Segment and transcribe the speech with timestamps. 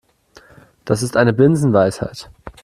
[0.83, 2.31] Das ist eine Binsenweisheit.